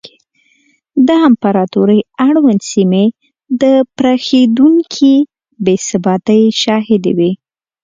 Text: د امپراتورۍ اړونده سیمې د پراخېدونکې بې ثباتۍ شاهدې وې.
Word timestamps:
د 1.07 1.09
امپراتورۍ 1.29 1.99
اړونده 2.27 2.65
سیمې 2.71 3.05
د 3.61 3.63
پراخېدونکې 3.97 5.13
بې 5.63 5.75
ثباتۍ 5.87 6.41
شاهدې 6.61 7.11
وې. 7.17 7.31